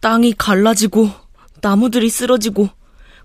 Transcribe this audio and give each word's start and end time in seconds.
땅이 0.00 0.34
갈라지고 0.34 1.10
나무들이 1.60 2.08
쓰러지고 2.08 2.68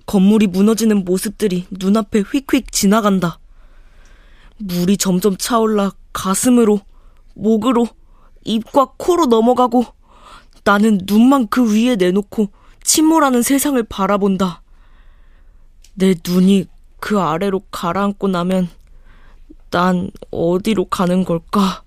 건물이 0.06 0.48
무너지는 0.48 1.06
모습들이 1.06 1.65
눈앞에 1.72 2.22
휙휙 2.22 2.72
지나간다. 2.72 3.40
물이 4.57 4.97
점점 4.97 5.38
차올라 5.38 5.91
가슴으로, 6.12 6.81
목으로, 7.36 7.88
입과 8.44 8.94
코로 8.97 9.28
넘어가고 9.28 9.86
나는 10.63 10.99
눈만 11.05 11.47
그 11.47 11.73
위에 11.73 11.96
내놓고 11.96 12.49
침몰하는 12.83 13.42
세상을 13.42 13.81
바라본다. 13.83 14.62
내 15.96 16.15
눈이 16.25 16.65
그 16.99 17.19
아래로 17.19 17.61
가라앉고 17.71 18.27
나면 18.27 18.69
난 19.69 20.09
어디로 20.31 20.85
가는 20.85 21.23
걸까? 21.23 21.83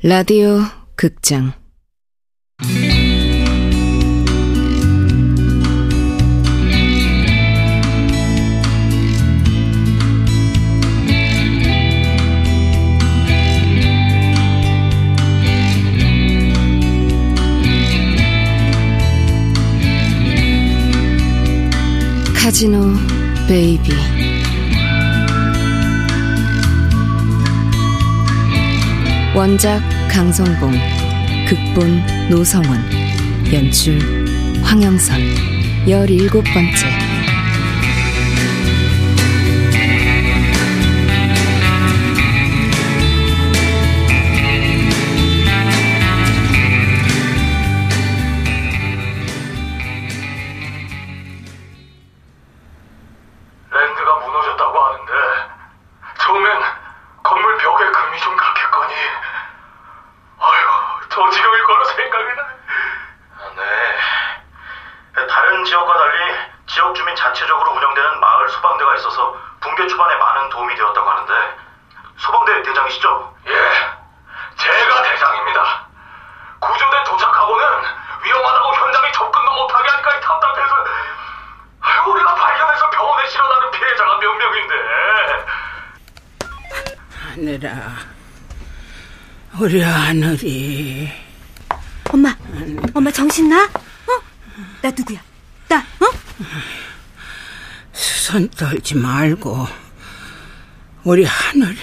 라디오 0.00 0.60
극장. 0.94 1.52
카지노 22.36 22.94
베이비 23.48 23.90
원작 29.38 29.80
강성봉 30.10 30.72
극본 31.46 32.28
노성원 32.28 32.80
연출 33.52 33.96
황영선. 34.64 35.20
열일곱 35.88 36.42
번째 36.52 37.07
하늘아, 87.58 87.98
우리 89.58 89.80
하늘이. 89.80 91.08
엄마, 92.10 92.36
엄마 92.94 93.10
정신 93.10 93.48
나? 93.48 93.64
어? 93.64 94.22
나 94.80 94.90
누구야? 94.90 95.20
나, 95.68 95.78
어? 95.78 96.06
손 97.92 98.48
떨지 98.50 98.94
말고, 98.94 99.66
우리 101.02 101.24
하늘이, 101.24 101.78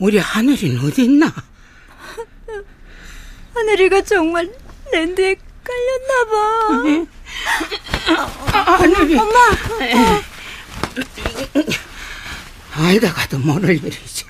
우리 0.00 0.18
하늘이 0.18 0.76
어딨나? 0.78 1.32
하늘이가 3.54 4.02
정말 4.02 4.52
랜드에 4.92 5.36
깔렸나봐. 5.62 7.06
아, 8.52 8.72
하늘이. 8.78 9.16
엄마! 9.16 9.38
어. 9.38 10.32
알다 12.82 13.12
가도 13.12 13.38
모를 13.38 13.76
일이지. 13.76 14.24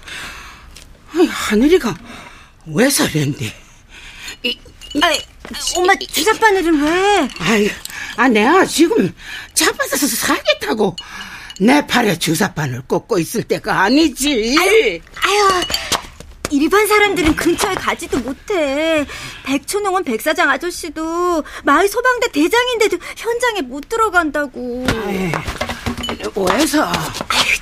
아니, 1.14 1.26
하늘이가 1.26 1.96
왜 2.66 2.90
서랜데? 2.90 3.54
아이, 5.02 5.20
엄마 5.76 5.94
주사바늘은 5.96 6.82
왜? 6.82 7.28
아이, 7.38 7.70
아 8.16 8.28
내가 8.28 8.64
지금 8.66 9.12
잡아서 9.54 9.96
사겠다고 9.96 10.96
내 11.60 11.86
팔에 11.86 12.18
주사바늘 12.18 12.82
꽂고 12.82 13.18
있을 13.18 13.42
때가 13.44 13.82
아니지. 13.82 14.56
아유, 14.58 15.00
아유 15.22 15.62
일반 16.50 16.86
사람들은 16.86 17.34
근처에 17.36 17.74
가지도 17.74 18.18
못해. 18.18 19.06
백촌농원 19.44 20.04
백사장 20.04 20.50
아저씨도 20.50 21.42
마을 21.64 21.88
소방대 21.88 22.30
대장인데도 22.30 22.98
현장에 23.16 23.62
못 23.62 23.88
들어간다고. 23.88 24.84
아이, 25.06 25.32
왜서? 26.36 26.84
아유, 26.84 27.58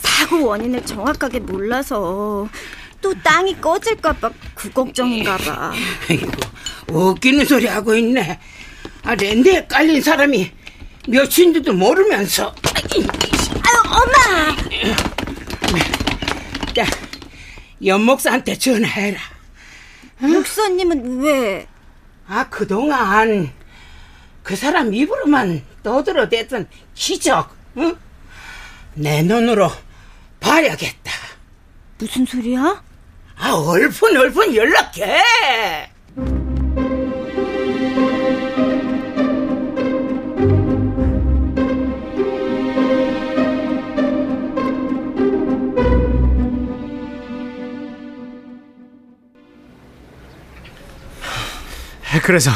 사고 0.00 0.46
원인을 0.46 0.84
정확하게 0.84 1.40
몰라서 1.40 2.48
또 3.00 3.14
땅이 3.22 3.60
꺼질까봐 3.60 4.30
그 4.54 4.70
걱정인가봐. 4.70 5.72
아이고, 6.10 6.30
웃기는 6.88 7.44
소리 7.44 7.66
하고 7.66 7.94
있네. 7.94 8.38
아, 9.04 9.14
랜드에 9.14 9.66
깔린 9.66 10.00
사람이 10.02 10.50
몇인지도 11.08 11.72
모르면서. 11.72 12.54
아유, 12.94 13.82
엄마! 13.84 14.56
야, 16.78 16.86
연목사한테 17.84 18.58
전화해라. 18.58 19.20
응? 20.22 20.32
목사님은 20.32 21.20
왜? 21.22 21.66
아, 22.26 22.48
그동안 22.48 23.52
그 24.42 24.56
사람 24.56 24.92
입으로만 24.92 25.62
떠들어댔던 25.82 26.68
기적, 26.94 27.54
응? 27.78 27.96
내 28.96 29.22
눈으로 29.22 29.70
봐야겠다. 30.40 31.12
무슨 31.98 32.24
소리야? 32.24 32.82
아, 33.36 33.52
얼픈 33.52 34.16
얼픈 34.16 34.54
연락해. 34.54 35.22
그래서 52.22 52.50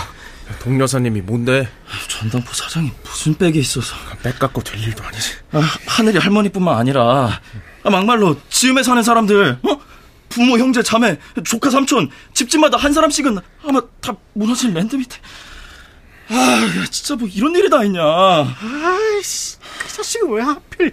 동 0.58 0.80
여사님이 0.80 1.20
뭔데? 1.20 1.68
전당포 2.08 2.52
사장이 2.52 2.90
무슨 3.04 3.34
백이 3.34 3.60
있어서 3.60 3.94
백 4.20 4.36
갖고 4.38 4.60
될 4.62 4.80
일도 4.80 5.04
아니지. 5.04 5.34
아, 5.52 5.60
하늘이 5.90 6.18
할머니뿐만 6.18 6.76
아니라 6.76 7.40
아, 7.82 7.90
막말로 7.90 8.36
지음에 8.48 8.82
사는 8.82 9.02
사람들, 9.02 9.58
어? 9.62 9.80
부모, 10.28 10.56
형제, 10.58 10.82
자매, 10.82 11.18
조카, 11.44 11.70
삼촌, 11.70 12.08
집집마다 12.32 12.76
한 12.76 12.92
사람씩은 12.92 13.38
아마 13.66 13.80
다 14.00 14.12
무너진 14.32 14.72
랜드 14.72 14.94
밑에. 14.94 15.16
아, 16.28 16.84
진짜 16.90 17.16
뭐 17.16 17.26
이런 17.26 17.52
일이 17.56 17.68
다 17.68 17.82
있냐. 17.82 18.00
아이씨, 18.00 19.59
그 19.80 19.88
자식은 19.88 20.30
왜 20.30 20.42
하필. 20.42 20.92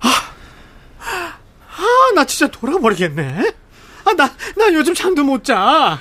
아, 0.00 0.08
아, 0.98 2.12
나 2.16 2.24
진짜 2.24 2.48
돌아버리겠네. 2.50 3.52
아, 4.04 4.12
나, 4.14 4.34
나 4.56 4.72
요즘 4.72 4.92
잠도 4.94 5.22
못 5.22 5.44
자. 5.44 5.56
아. 5.60 5.98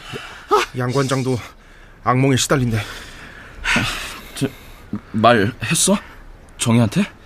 양 0.80 0.92
관장도 0.92 1.38
악몽에 2.04 2.38
시달린대. 2.38 2.80
저, 4.36 4.48
말했어? 5.12 5.96
정희한테? 6.58 7.17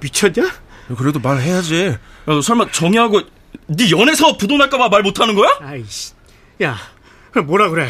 미쳤냐? 0.00 0.50
그래도 0.96 1.18
말해야지. 1.20 1.86
야, 1.86 1.98
너 2.26 2.40
설마 2.42 2.70
정희하고 2.70 3.22
네 3.66 3.90
연애 3.90 4.14
사업 4.14 4.38
부도날까봐 4.38 4.88
말 4.88 5.02
못하는 5.02 5.34
거야? 5.34 5.48
아이씨, 5.60 6.12
야, 6.62 6.76
뭐라 7.46 7.68
그래? 7.70 7.88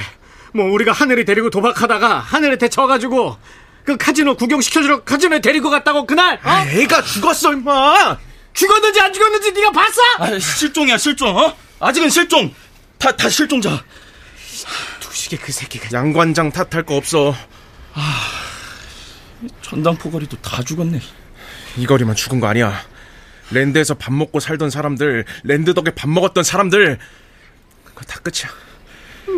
뭐 0.54 0.66
우리가 0.70 0.92
하늘이 0.92 1.24
데리고 1.24 1.50
도박하다가 1.50 2.18
하늘에 2.20 2.56
대쳐가지고 2.58 3.36
그 3.84 3.96
카지노 3.96 4.36
구경시켜주러 4.36 5.02
카지노에 5.04 5.40
데리고 5.40 5.70
갔다고 5.70 6.06
그날? 6.06 6.34
어? 6.36 6.40
아, 6.42 6.66
애가 6.66 7.02
죽었어 7.02 7.52
임마. 7.52 8.18
죽었는지 8.52 9.00
안 9.00 9.12
죽었는지 9.12 9.52
네가 9.52 9.70
봤어? 9.72 10.00
아, 10.18 10.38
실종이야 10.38 10.98
실종. 10.98 11.36
어? 11.36 11.56
아직은 11.80 12.10
실종. 12.10 12.54
다 12.98 13.10
다 13.16 13.28
실종자. 13.28 13.82
두식이 15.00 15.38
그 15.38 15.50
새끼가 15.50 15.88
양 15.98 16.12
관장 16.12 16.52
탓할 16.52 16.84
거 16.84 16.94
없어. 16.96 17.34
아, 17.94 18.20
전당포거리도 19.62 20.36
다 20.42 20.62
죽었네. 20.62 21.00
이 21.76 21.86
거리만 21.86 22.14
죽은 22.14 22.40
거 22.40 22.46
아니야. 22.48 22.72
랜드에서 23.50 23.94
밥 23.94 24.12
먹고 24.12 24.40
살던 24.40 24.70
사람들, 24.70 25.24
랜드 25.44 25.74
덕에 25.74 25.94
밥 25.94 26.08
먹었던 26.08 26.42
사람들, 26.42 26.98
그거 27.84 28.04
다 28.04 28.18
끝이야. 28.20 28.50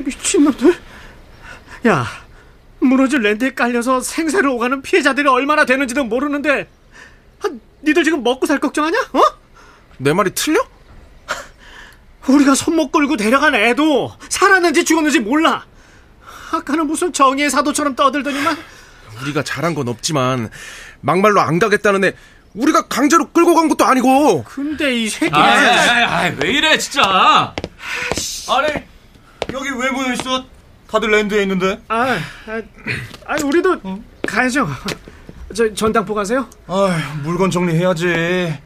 미친놈들. 0.04 0.74
야, 1.88 2.06
무너진 2.80 3.20
랜드에 3.22 3.54
깔려서 3.54 4.00
생사를 4.00 4.48
오가는 4.48 4.82
피해자들이 4.82 5.28
얼마나 5.28 5.64
되는지도 5.64 6.04
모르는데, 6.04 6.68
아, 7.42 7.48
니들 7.82 8.04
지금 8.04 8.22
먹고 8.22 8.46
살 8.46 8.58
걱정하냐? 8.58 8.98
어? 9.12 9.20
내 9.98 10.12
말이 10.12 10.30
틀려? 10.34 10.60
우리가 12.26 12.54
손목 12.54 12.90
끌고 12.90 13.16
데려간 13.16 13.54
애도 13.54 14.12
살았는지 14.30 14.84
죽었는지 14.84 15.20
몰라. 15.20 15.66
아까는 16.52 16.86
무슨 16.86 17.12
정의의 17.12 17.50
사도처럼 17.50 17.94
떠들더니만. 17.96 18.56
우리가 19.22 19.42
잘한 19.42 19.74
건 19.74 19.88
없지만 19.88 20.50
막말로 21.00 21.40
안 21.40 21.58
가겠다는 21.58 22.04
애 22.04 22.12
우리가 22.54 22.88
강제로 22.88 23.30
끌고 23.30 23.54
간 23.54 23.68
것도 23.68 23.84
아니고 23.84 24.44
근데 24.44 24.94
이 24.94 25.08
새끼. 25.08 25.34
아, 25.34 26.32
왜 26.40 26.50
이래 26.52 26.78
진짜. 26.78 27.54
아니 28.48 28.68
여기 29.52 29.70
왜 29.70 29.90
모여 29.90 30.12
있어? 30.12 30.44
다들 30.90 31.10
랜드에 31.10 31.42
있는데. 31.42 31.80
아, 31.88 32.16
아, 32.46 32.62
아, 33.26 33.36
우리도 33.42 33.80
가야죠. 34.26 34.68
저 35.54 35.72
전당포 35.74 36.14
가세요? 36.14 36.48
아, 36.66 37.18
물건 37.22 37.50
정리해야지. 37.50 38.56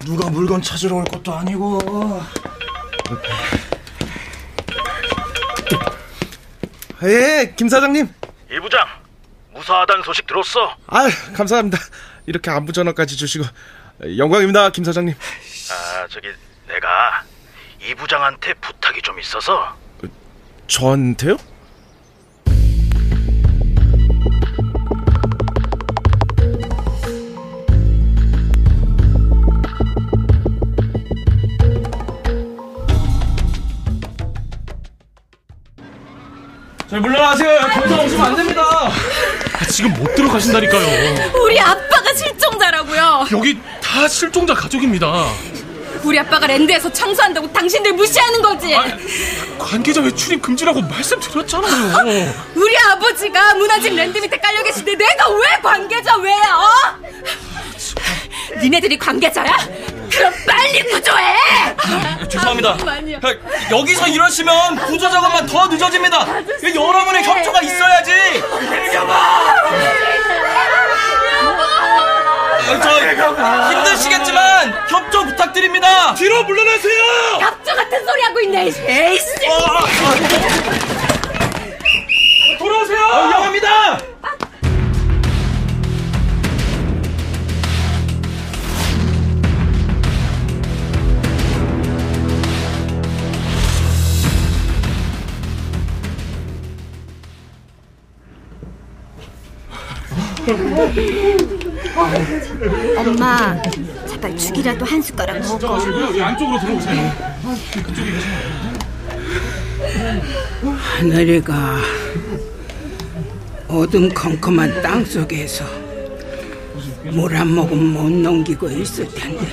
누가 0.00 0.28
물건 0.28 0.60
찾으러 0.60 0.96
올 0.96 1.04
것도 1.04 1.32
아니고. 1.32 2.20
예, 7.04 7.54
김 7.56 7.68
사장님. 7.68 8.08
이 8.50 8.60
부장 8.60 8.80
무사하다는 9.52 10.02
소식 10.02 10.26
들었어? 10.26 10.76
아, 10.86 11.08
감사합니다. 11.34 11.78
이렇게 12.26 12.50
안부 12.50 12.72
전화까지 12.72 13.16
주시고 13.16 13.44
영광입니다, 14.16 14.70
김 14.70 14.84
사장님. 14.84 15.14
아 15.14 16.06
저기 16.08 16.28
내가 16.68 17.24
이 17.80 17.94
부장한테 17.94 18.54
부탁이 18.54 19.02
좀 19.02 19.18
있어서 19.20 19.76
저한테요? 20.68 21.36
저 36.88 37.00
물러나세요. 37.00 37.58
경찰 37.72 38.04
오시면 38.04 38.26
안 38.26 38.36
됩니다. 38.36 38.51
아, 39.82 39.88
지금 39.88 39.94
못 39.94 40.14
들어가신다니까요. 40.14 41.32
우리 41.42 41.58
아빠가 41.58 42.14
실종자라고요. 42.14 43.26
여기 43.32 43.58
다 43.82 44.06
실종자 44.06 44.54
가족입니다. 44.54 45.26
우리 46.04 46.18
아빠가 46.18 46.46
랜드에서 46.46 46.92
청소한다고 46.92 47.52
당신들 47.52 47.92
무시하는 47.92 48.42
거지. 48.42 48.76
관계자 49.58 50.00
외출인 50.00 50.40
금지라고 50.40 50.80
말씀드렸잖아요. 50.82 52.32
우리 52.54 52.76
아버지가 52.78 53.54
무너진 53.54 53.96
랜드 53.96 54.18
밑에 54.18 54.36
깔려 54.38 54.62
계신데 54.62 54.94
내가 54.94 55.28
왜 55.30 55.46
관계자 55.62 56.16
왜야? 56.16 56.56
어? 56.56 56.70
니네들이 58.60 58.98
관계자야? 58.98 59.52
그럼 60.12 60.32
빨리 60.46 60.82
구조해. 60.90 61.36
아, 61.76 62.28
죄송합니다. 62.28 62.76
잠깐만요. 62.76 63.14
야, 63.16 63.20
여기서 63.70 64.08
이러시면 64.08 64.76
구조 64.86 65.10
작업만 65.10 65.46
더 65.46 65.66
늦어집니다. 65.66 66.26
여러분의 66.74 67.24
협조가 67.24 67.60
있어야지. 67.62 68.12
아, 72.64 72.80
저 72.82 73.72
힘드시겠지만 73.72 74.72
협조 74.88 75.24
부탁드립니다. 75.24 76.14
뒤로 76.14 76.42
물러나세요. 76.44 77.02
갑조 77.40 77.74
같은 77.74 78.06
소리 78.06 78.22
하고 78.22 78.40
있네. 78.40 78.70
에이씨. 78.86 79.24
돌아오세요. 82.58 82.98
위험합니다. 82.98 84.11
엄마, 102.98 103.62
제발 104.06 104.36
죽이라도 104.36 104.84
한 104.84 105.00
숟가락 105.00 105.38
먹어. 105.40 105.76
안쪽으로 105.76 106.58
들어오세요. 106.60 107.12
하늘이가 110.98 111.78
어둠컴컴한 113.68 114.82
땅 114.82 115.04
속에서 115.04 115.64
물 117.12 117.34
한 117.34 117.48
모금 117.54 117.92
못 117.92 118.10
넘기고 118.10 118.68
있을 118.70 119.06
텐데 119.14 119.46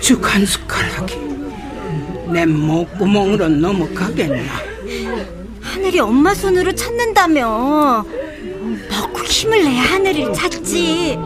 죽 0.00 0.24
한 0.24 0.44
숟가락이 0.46 1.16
내 2.32 2.44
목구멍으로 2.46 3.48
넘어가겠나 3.48 4.52
하늘이 5.60 6.00
엄마 6.00 6.34
손으로 6.34 6.72
찾는다며. 6.74 8.04
힘을 9.28 9.62
내야 9.64 9.82
하늘을 9.82 10.32
찾지. 10.32 11.18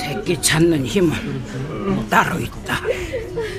새끼 0.00 0.40
찾는 0.40 0.84
힘은 0.86 1.12
따로 2.10 2.38
있다 2.38 2.80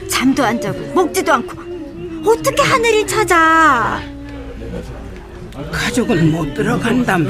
잠도 0.09 0.43
안 0.43 0.59
자고 0.61 0.79
먹지도 0.93 1.33
않고 1.33 1.59
어떻게 2.29 2.61
하늘을 2.61 3.07
찾아? 3.07 4.01
가족은 5.71 6.31
못 6.31 6.53
들어간다며 6.53 7.29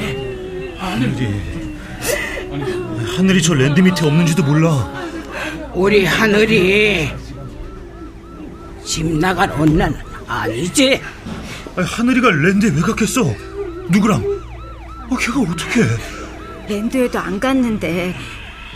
하늘이 3.16 3.42
저 3.42 3.54
랜드 3.54 3.80
밑에 3.80 4.06
없는지도 4.06 4.42
몰라. 4.42 4.90
우리 5.74 6.04
하늘이 6.04 7.10
집 8.84 9.06
나갈 9.18 9.50
언나는 9.52 9.96
아니지 10.26 11.00
아니, 11.76 11.86
하늘이가 11.86 12.30
랜드에 12.30 12.70
왜 12.70 12.80
갔겠어? 12.80 13.22
누구랑? 13.90 14.22
아, 15.10 15.16
걔가 15.18 15.40
어떻게? 15.40 15.82
랜드에도 16.70 17.18
안 17.18 17.40
갔는데 17.40 18.14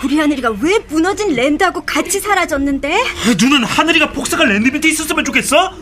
우리 0.02 0.18
하늘이가 0.18 0.50
왜 0.60 0.78
무너진 0.88 1.34
랜드하고 1.34 1.82
같이 1.86 2.18
사라졌는데? 2.20 3.04
누는 3.40 3.64
하늘이가 3.64 4.10
복사가 4.10 4.44
랜드 4.44 4.68
밑에 4.68 4.88
있었으면 4.88 5.24
좋겠어? 5.24 5.72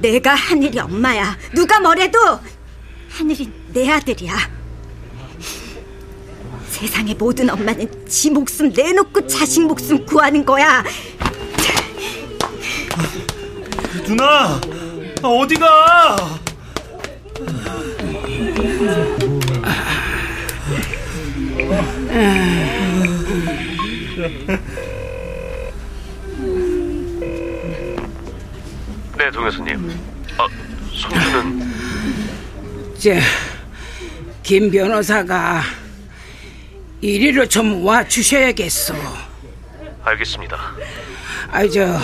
내가 0.00 0.34
하늘이 0.34 0.78
엄마야. 0.78 1.36
누가 1.54 1.80
뭐래도 1.80 2.18
하늘이 3.10 3.50
내 3.72 3.90
아들이야. 3.90 4.56
세상의 6.68 7.14
모든 7.14 7.50
엄마는 7.50 8.06
지 8.06 8.30
목숨 8.30 8.70
내놓고 8.70 9.26
자식 9.26 9.62
목숨 9.66 10.04
구하는 10.06 10.44
거야. 10.44 10.84
누나, 14.04 14.60
아, 15.22 15.28
어디가? 15.28 16.16
네, 29.18 29.30
동 29.30 29.44
교수님. 29.44 29.90
아, 30.38 30.46
손주는 30.92 31.72
저, 32.98 33.10
김 34.42 34.70
변호사가 34.70 35.62
이리로 37.00 37.46
좀 37.46 37.84
와 37.84 38.06
주셔야겠어. 38.06 38.94
알겠습니다. 40.02 40.56
아이, 41.50 41.70
저, 41.70 41.98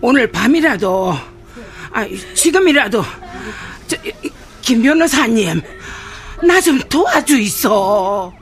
오늘 0.00 0.30
밤이라도, 0.30 1.14
아, 1.92 2.06
지금이라도, 2.34 3.02
저, 3.86 3.96
김 4.64 4.82
변호사님, 4.82 5.60
나 6.42 6.58
좀 6.60 6.78
도와주 6.88 7.38
있어. 7.38 8.32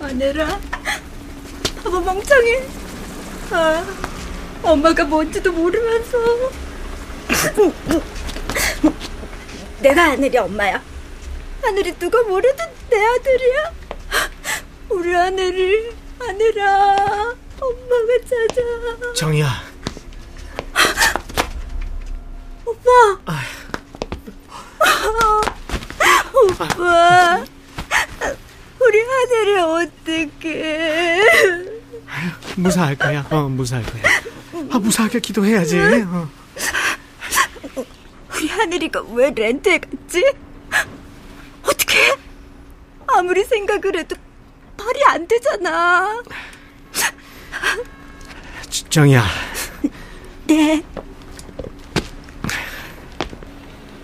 아내라, 0.00 0.60
바보 1.82 2.00
멍청이. 2.00 2.52
아, 3.50 3.84
엄마가 4.62 5.04
뭔지도 5.04 5.50
모르면서 5.52 6.18
내가 9.80 10.10
하늘이 10.10 10.36
엄마야. 10.36 10.82
하늘이 11.62 11.94
누가 11.98 12.22
뭐래도 12.22 12.62
내 12.90 13.02
아들이야. 13.02 13.72
우리 14.90 15.12
하늘을 15.14 15.94
하늘아 16.18 17.34
엄마가 17.60 18.18
찾아. 18.28 19.12
정이야. 19.14 19.48
오빠. 22.66 22.90
오빠. 26.34 27.44
우리 28.80 29.00
하늘이 29.00 29.58
어떡해. 29.60 31.20
무사할 32.56 32.96
거야. 32.96 33.26
어, 33.30 33.48
무사할 33.48 33.84
거야. 33.86 34.02
아, 34.70 34.78
무사하게 34.78 35.20
기도해야지. 35.20 35.78
어. 35.78 36.39
우리 38.40 38.48
하늘이가 38.48 39.02
왜 39.12 39.30
렌트에 39.30 39.78
갔지? 39.80 40.24
어떻게? 41.62 42.16
아무리 43.06 43.44
생각을 43.44 43.98
해도 43.98 44.16
말이 44.78 45.04
안 45.08 45.28
되잖아. 45.28 46.22
정이야. 48.88 49.22
네. 50.46 50.82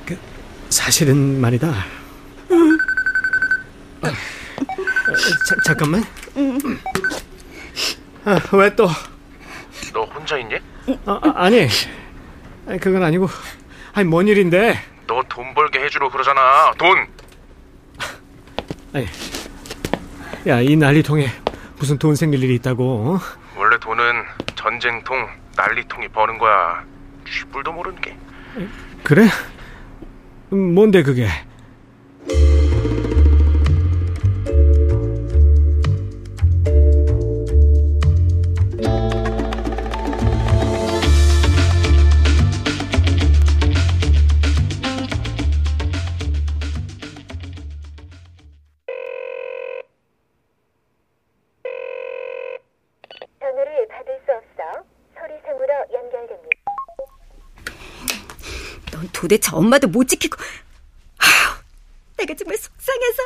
그, 0.04 0.18
사실은 0.68 1.40
말이다. 1.40 1.72
응. 2.50 2.78
아, 4.02 4.08
자, 4.10 5.56
잠깐만. 5.64 6.04
응. 6.36 6.58
아, 8.26 8.38
왜 8.52 8.76
또? 8.76 8.86
너 9.94 10.04
혼자 10.04 10.36
있니? 10.36 10.56
아, 11.06 11.20
아. 11.22 11.32
아니, 11.44 11.68
그건 12.80 13.02
아니고. 13.02 13.30
아니, 13.96 14.06
뭔 14.06 14.28
일인데? 14.28 14.78
너 15.06 15.22
돈 15.28 15.54
벌게 15.54 15.80
해주러 15.80 16.10
그러잖아. 16.10 16.72
돈. 16.76 17.06
아니. 18.92 19.06
야, 20.46 20.60
이 20.60 20.76
난리통에 20.76 21.28
무슨 21.78 21.98
돈 21.98 22.14
생길 22.14 22.42
일이 22.42 22.56
있다고? 22.56 22.84
어? 23.14 23.20
원래 23.58 23.78
돈은 23.78 24.22
전쟁통, 24.54 25.26
난리통이 25.56 26.08
버는 26.08 26.36
거야. 26.38 26.84
쥐뿔도 27.26 27.72
모르는 27.72 28.00
게. 28.02 28.14
그래? 29.02 29.26
음, 30.52 30.74
뭔데 30.74 31.02
그게? 31.02 31.26
도대체 59.26 59.50
엄마도 59.52 59.88
못 59.88 60.06
지키고. 60.06 60.38
아휴, 61.18 61.56
내가 62.16 62.32
정말 62.34 62.56
속상해서. 62.56 63.22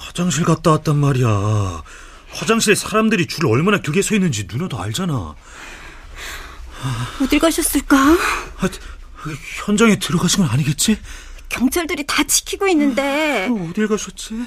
화장실 0.00 0.44
갔다 0.44 0.70
왔단 0.70 0.96
말이야. 0.96 1.82
화장실에 2.30 2.74
사람들이 2.74 3.26
줄 3.26 3.46
얼마나 3.46 3.78
길게 3.78 4.00
서 4.00 4.14
있는지 4.14 4.48
누나도 4.50 4.80
알잖아. 4.80 5.34
어딜 7.22 7.38
가셨을까? 7.40 7.96
아, 7.98 8.68
현장에 9.66 9.98
들어가신 9.98 10.44
건 10.44 10.50
아니겠지? 10.50 10.98
경찰들이 11.50 12.06
다 12.06 12.24
지키고 12.24 12.66
있는데. 12.68 13.50
어딜 13.50 13.86
가셨지? 13.86 14.46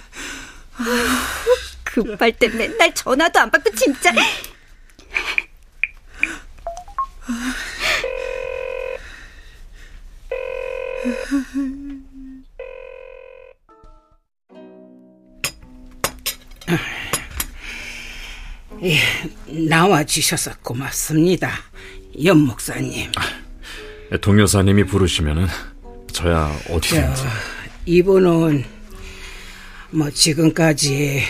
급할 1.83 2.31
때 2.31 2.47
맨날 2.47 2.95
전화도 2.95 3.39
안 3.39 3.51
받고 3.51 3.69
진짜. 3.75 4.11
예, 18.83 18.97
나와주셔서 19.47 20.51
고맙습니다. 20.61 21.51
연 22.23 22.37
목사님. 22.39 23.11
동여사님이 24.21 24.83
부르시면은 24.85 25.47
저야 26.11 26.55
어디든지. 26.69 27.21
저, 27.21 27.27
이분은 27.85 28.63
뭐 29.91 30.09
지금까지 30.11 31.23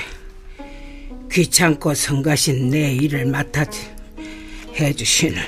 귀찮고 1.31 1.93
성가신 1.93 2.71
내 2.71 2.93
일을 2.93 3.25
맡아 3.25 3.63
해주시는 4.77 5.41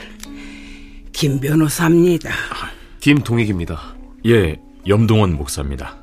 김 1.11 1.41
변호사입니다. 1.41 2.31
김동익입니다. 3.01 3.92
예, 4.25 4.57
염동원 4.87 5.33
목사입니다. 5.35 5.97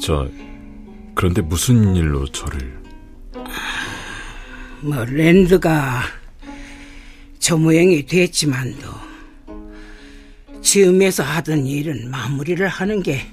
저 0.00 0.28
그런데 1.14 1.42
무슨 1.42 1.94
일로 1.96 2.26
저를 2.28 2.78
뭐 4.80 5.04
랜드가 5.04 6.02
저 7.38 7.56
모양이 7.56 8.06
됐지만도 8.06 8.88
지음에서 10.62 11.22
하던 11.22 11.66
일은 11.66 12.10
마무리를 12.10 12.66
하는 12.66 13.02
게 13.02 13.26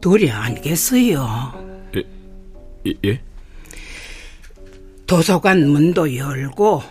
도리 0.00 0.30
아니겠어요. 0.30 1.90
예? 1.96 2.02
예? 2.86 2.94
예? 3.04 3.20
도서관 5.06 5.68
문도 5.68 6.16
열고 6.16 6.82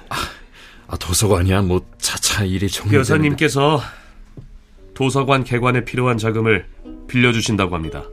아, 0.88 0.98
도서관이야 0.98 1.62
뭐 1.62 1.86
차차 2.00 2.44
일이 2.44 2.68
정리 2.68 2.98
여사님께서 2.98 3.82
도서관 5.00 5.46
개관에 5.46 5.86
필요한 5.86 6.18
자금을 6.18 6.66
빌려주신다고 7.08 7.74
합니다. 7.74 8.04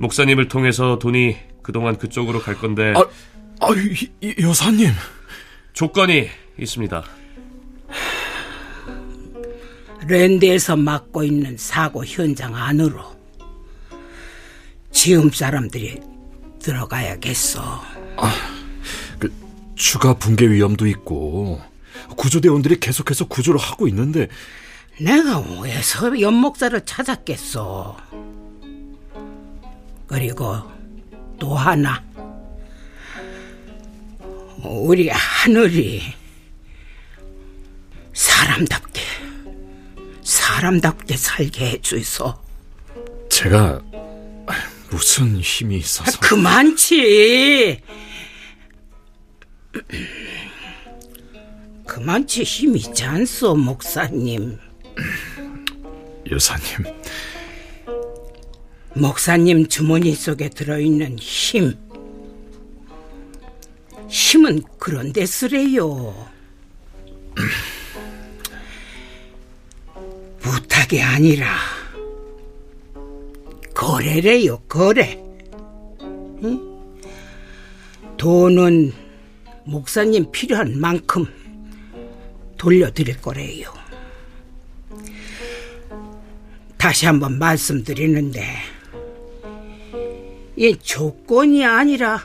목사님을 0.00 0.48
통해서 0.48 0.98
돈이 0.98 1.36
그동안 1.62 1.96
그쪽으로 1.96 2.40
갈 2.40 2.56
건데 2.56 2.92
아, 2.96 3.04
아 3.60 3.68
이, 3.76 4.10
이, 4.20 4.34
여사님 4.42 4.90
조건이 5.72 6.28
있습니다. 6.58 7.04
랜드에서 10.08 10.74
맡고 10.74 11.22
있는 11.22 11.56
사고 11.56 12.04
현장 12.04 12.56
안으로 12.56 13.00
지음 14.90 15.30
사람들이 15.30 16.00
들어가야겠어. 16.58 17.62
아, 18.16 18.34
그 19.20 19.32
추가 19.76 20.12
붕괴 20.14 20.50
위험도 20.50 20.88
있고 20.88 21.62
구조대원들이 22.16 22.80
계속해서 22.80 23.28
구조를 23.28 23.60
하고 23.60 23.86
있는데 23.86 24.26
내가 25.00 25.40
왜서 25.60 26.20
연목사를 26.20 26.84
찾았겠어. 26.84 27.96
그리고 30.06 30.56
또 31.38 31.54
하나 31.54 32.02
우리 34.62 35.08
하늘이 35.08 36.02
사람답게 38.12 39.02
사람답게 40.22 41.16
살게 41.16 41.70
해주소. 41.72 42.34
제가 43.28 43.80
무슨 44.90 45.40
힘이 45.40 45.78
있어서 45.78 46.20
그만치 46.20 47.80
그만치 51.84 52.44
힘이 52.44 52.78
있지 52.78 53.04
않소 53.04 53.56
목사님 53.56 54.58
여사님. 56.30 56.84
목사님 58.94 59.68
주머니 59.68 60.14
속에 60.14 60.48
들어있는 60.48 61.18
힘. 61.18 61.76
힘은 64.08 64.62
그런 64.78 65.12
데 65.12 65.26
쓰래요. 65.26 66.14
부탁이 70.38 71.02
아니라 71.02 71.54
거래래요 73.74 74.58
거래. 74.68 75.20
응? 76.00 76.74
돈은 78.16 78.92
목사님 79.64 80.30
필요한 80.30 80.78
만큼 80.78 81.26
돌려드릴 82.56 83.20
거래요 83.20 83.72
다시 86.84 87.06
한번 87.06 87.38
말씀드리는데 87.38 88.44
이 90.54 90.76
조건이 90.82 91.64
아니라 91.64 92.22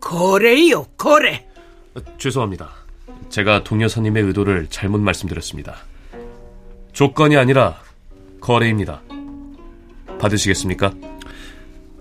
거래요 0.00 0.82
거래 0.96 1.46
죄송합니다. 2.18 2.70
제가 3.28 3.62
동 3.62 3.80
여사님의 3.82 4.24
의도를 4.24 4.66
잘못 4.68 4.98
말씀드렸습니다. 4.98 5.76
조건이 6.92 7.36
아니라 7.36 7.80
거래입니다. 8.40 9.00
받으시겠습니까? 10.18 10.92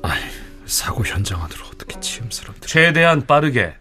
아이, 0.02 0.20
사고 0.66 1.06
현장 1.06 1.44
안으로 1.44 1.64
어떻게 1.68 2.00
치음스럽게 2.00 2.62
최대한 2.62 3.28
빠르게. 3.28 3.76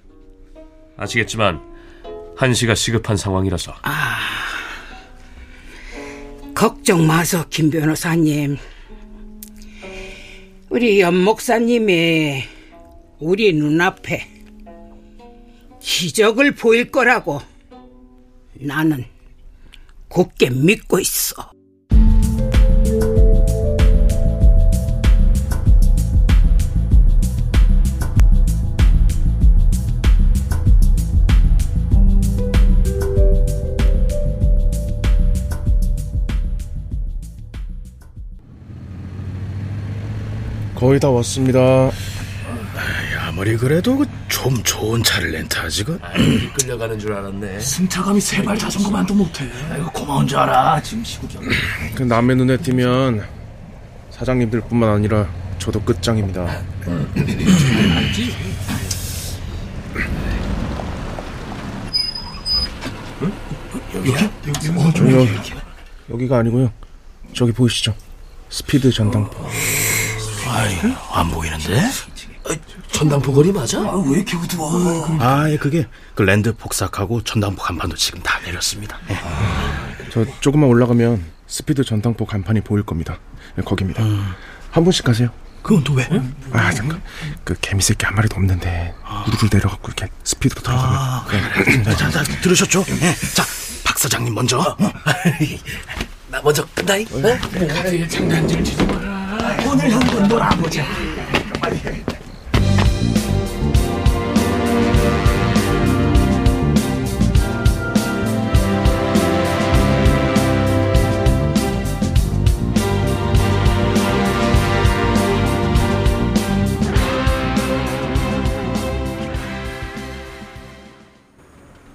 아시겠지만 0.98 1.62
한시가 2.36 2.74
시급한 2.74 3.16
상황이라서. 3.16 3.74
아, 3.84 4.45
걱정 6.56 7.06
마소, 7.06 7.50
김 7.50 7.68
변호사님. 7.68 8.56
우리 10.70 11.00
연 11.00 11.14
목사님이 11.14 12.44
우리 13.18 13.52
눈앞에 13.52 14.26
기적을 15.82 16.54
보일 16.54 16.90
거라고 16.90 17.42
나는 18.54 19.04
굳게 20.08 20.48
믿고 20.48 20.98
있어. 20.98 21.55
거의 40.86 41.00
다 41.00 41.10
왔습니다. 41.10 41.90
아무리 43.26 43.56
그래도 43.56 43.96
그좀 43.96 44.62
좋은 44.62 45.02
차를 45.02 45.32
렌트하지 45.32 45.82
그. 45.82 45.98
아이, 46.00 46.48
끌려가는 46.52 46.96
줄 46.96 47.12
알았네. 47.12 47.58
승차감이 47.58 48.20
세발 48.20 48.56
자전거만도 48.56 49.12
못해. 49.12 49.48
아이고 49.68 49.90
고마운 49.90 50.28
줄 50.28 50.38
알아. 50.38 50.80
지금 50.82 51.02
시국이. 51.02 51.38
그 51.96 52.04
남의 52.04 52.36
눈에 52.36 52.56
띄면 52.58 53.26
사장님들뿐만 54.10 54.88
아니라 54.88 55.26
저도 55.58 55.82
끝장입니다. 55.82 56.62
여기? 63.96 64.12
어, 64.12 64.92
저기요. 64.94 65.26
여기가 66.10 66.38
아니고요. 66.38 66.72
저기 67.32 67.50
보이시죠? 67.50 67.92
스피드 68.50 68.92
전당포. 68.92 69.48
아이, 70.56 70.74
안 71.12 71.30
보이는데? 71.30 71.82
전당포 72.92 73.32
거리 73.32 73.52
맞아? 73.52 73.78
아, 73.80 74.02
왜 74.06 74.18
이렇게 74.18 74.36
어두워? 74.36 75.18
아, 75.20 75.50
예, 75.50 75.56
그게 75.58 75.86
그 76.14 76.22
랜드 76.22 76.54
폭삭하고 76.56 77.22
전당포 77.24 77.62
간판도 77.62 77.96
지금 77.96 78.22
다 78.22 78.40
내렸습니다. 78.44 78.98
예. 79.10 79.18
저 80.10 80.24
조금만 80.40 80.70
올라가면 80.70 81.22
스피드 81.46 81.84
전당포 81.84 82.24
간판이 82.24 82.62
보일 82.62 82.84
겁니다. 82.84 83.18
네, 83.56 83.62
거기입니다. 83.62 84.02
한 84.70 84.84
분씩 84.84 85.04
가세요. 85.04 85.28
그건 85.62 85.82
또 85.84 85.92
왜? 85.94 86.08
아, 86.52 86.70
잠깐. 86.72 87.02
그 87.44 87.54
개미 87.60 87.82
새끼 87.82 88.06
한 88.06 88.14
마리도 88.14 88.36
없는데 88.36 88.94
우르르 89.26 89.48
내려갖고 89.52 89.88
이렇게 89.88 90.08
스피드로 90.24 90.62
들어가면. 90.62 90.94
아, 90.96 91.24
그래, 91.26 91.40
그래. 91.82 91.96
자, 91.96 92.08
자, 92.08 92.22
들으셨죠? 92.22 92.84
예. 92.88 93.14
자, 93.34 93.44
박 93.84 93.98
사장님 93.98 94.32
먼저. 94.32 94.58
어? 94.60 94.76
나 96.30 96.40
먼저 96.42 96.64
끝나이. 96.74 97.04
어? 97.10 97.20
가게 97.74 98.06
장난 98.08 98.46
좀 98.48 98.62
치지 98.64 98.84
마라. 98.86 99.15
오늘 99.68 99.92
한번 99.92 100.28
놀아보자. 100.28 100.84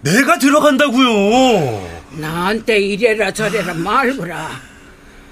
내가 0.02 0.38
들어간다고요. 0.40 1.90
나한테 2.18 2.80
이래라 2.80 3.32
저래라 3.32 3.74
말거라. 3.74 4.50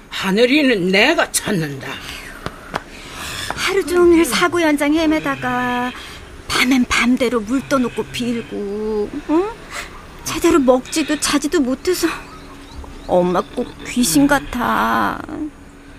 하늘이는 0.08 0.88
내가 0.88 1.30
찾는다. 1.32 1.88
하루 3.80 3.86
종일 3.86 4.24
사고 4.26 4.60
현장 4.60 4.92
헤매다가 4.92 5.90
밤엔 6.48 6.84
밤대로 6.84 7.40
물 7.40 7.66
떠놓고 7.66 8.04
빌고 8.04 9.08
응? 9.30 9.50
제대로 10.22 10.58
먹지도 10.58 11.18
자지도 11.18 11.60
못해서 11.60 12.06
엄마 13.06 13.40
꼭 13.40 13.66
귀신 13.86 14.26
같아. 14.26 15.18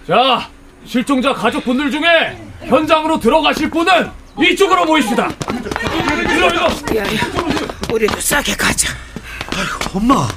자, 0.08 0.48
실종자 0.86 1.34
가족분들 1.34 1.90
중에 1.90 2.38
현장으로 2.66 3.20
들어가실 3.20 3.72
분은 3.72 4.12
이쪽으로 4.40 4.86
모이시다. 4.86 5.30
이리 5.52 6.38
이리. 6.38 6.98
야, 6.98 7.04
우리도 7.92 8.22
싸게 8.22 8.56
가자. 8.56 8.94
엄마, 9.94 10.28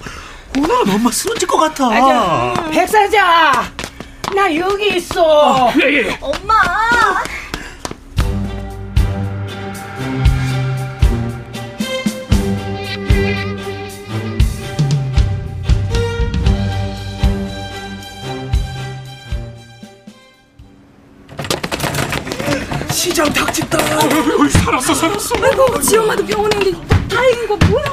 오늘은 0.56 0.94
엄마 0.94 1.10
쓰러질 1.10 1.46
것 1.46 1.58
같아. 1.58 1.88
가자. 1.90 2.70
백사장, 2.70 3.52
나 4.34 4.56
여기 4.56 4.96
있어. 4.96 5.70
예, 5.82 6.08
예. 6.08 6.18
엄마. 6.20 6.54
시장 23.14 23.32
닭집다. 23.32 23.78
살았어, 24.64 24.92
살았어. 24.92 25.36
아이고, 25.40 25.80
지 25.80 25.96
엄마도 25.98 26.26
병원에 26.26 26.56
있는데 26.56 26.98
다행인 27.06 27.46
거 27.46 27.56
뭐야? 27.56 27.84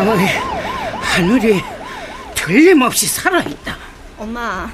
어머니, 0.00 0.24
하늘이 1.00 1.62
틀림없이 2.34 3.06
살아있다. 3.06 3.76
엄마, 4.18 4.68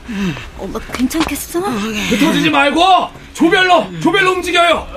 엄마 0.57 0.79
괜찮겠어? 0.95 1.61
흩어지지 1.61 2.49
말고 2.49 3.11
조별로, 3.35 3.87
조별로 4.01 4.33
움직여요. 4.33 4.89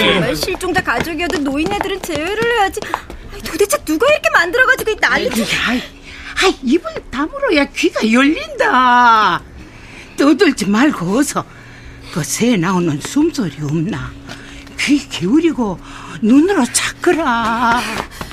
정말 0.00 0.34
실종자 0.34 0.82
가족이어도 0.82 1.40
노인네들은 1.40 2.00
제외를 2.00 2.42
해야지. 2.58 2.80
아이, 3.34 3.42
도대체 3.42 3.76
누가 3.84 4.06
이렇게 4.10 4.30
만들어가지고 4.32 4.92
이 4.92 4.96
난리? 4.98 5.28
아이, 5.68 6.54
입을 6.62 6.90
다물어야 7.10 7.66
귀가 7.66 8.10
열린다. 8.10 9.42
떠들지 10.16 10.66
말고 10.66 11.18
어서 11.18 11.44
그 12.12 12.22
새 12.24 12.56
나오는 12.56 12.98
숨소리 13.00 13.56
없나? 13.62 14.10
귀 14.80 14.98
기울이고 15.08 15.78
눈으로 16.22 16.64
찾거라. 16.72 17.80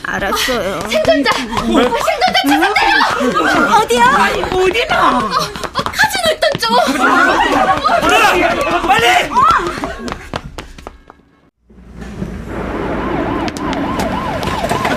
알았어요. 0.05 0.79
생존자! 0.89 1.31
생존자 1.33 2.39
찾았대요! 2.47 3.75
어디야? 3.81 4.29
어디나? 4.51 5.19
카지노 5.73 6.25
있던 6.35 6.51
쪽! 6.59 6.69
빨리! 8.87 9.29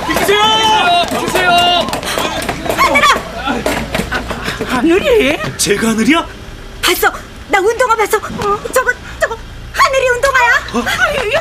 비키세요! 0.07 0.41
비키세요! 1.11 1.51
하늘이? 4.69 5.39
제가 5.57 5.89
하늘이야? 5.91 6.27
봤어. 6.87 7.13
나 7.49 7.59
운동화 7.61 7.97
봤어. 7.97 8.17
어, 8.19 8.21
저거 8.73 8.93
저거 9.21 9.37
하늘이 9.73 10.09
운동화야. 10.11 10.51
아유, 10.73 11.33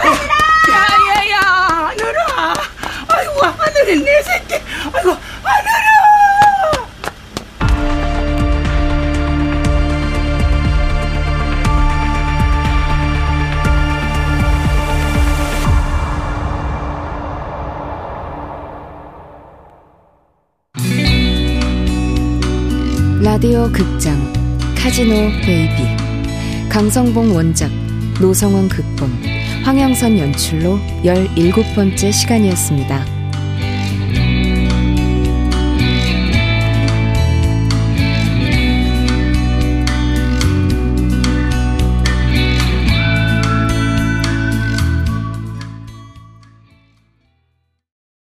야야야 0.72 1.40
하늘아. 1.40 2.54
아이고 3.08 3.42
하늘이 3.46 4.02
내 4.04 4.24
새끼. 4.24 4.56
아이고 4.94 5.12
하늘아. 5.44 5.86
라디오 23.22 23.70
극장 23.72 24.35
카지노 24.86 25.16
베이비 25.44 26.70
강성봉 26.70 27.36
원작 27.36 27.72
노성원 28.22 28.70
극본 28.70 29.10
황영선 29.64 30.20
연출로 30.20 30.78
17번째 31.04 32.12
시간이었습니다. 32.12 33.15